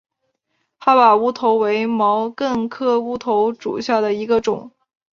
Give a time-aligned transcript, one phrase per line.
[0.79, 4.71] 哈巴乌头为毛茛科乌头属下的一个种。